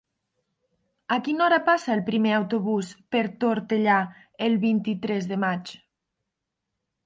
[1.15, 4.01] A quina hora passa el primer autobús per Tortellà
[4.49, 5.79] el vint-i-tres de maig?